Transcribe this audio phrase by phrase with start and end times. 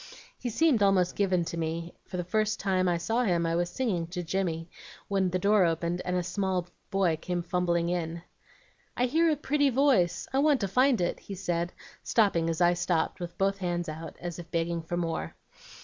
[0.39, 3.69] He seemed almost given to me, for the first time I saw him I was
[3.69, 4.67] singing to Jimmy,
[5.07, 8.23] when the door opened and a small boy came fumbling in.
[8.97, 12.73] "'I hear a pretty voice, I want to find it,' he said, stopping as I
[12.73, 15.35] stopped with both hands out as if begging for more.